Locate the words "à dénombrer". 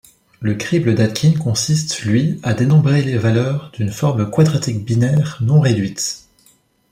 2.41-3.03